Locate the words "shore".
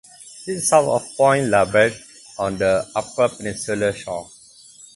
3.93-4.31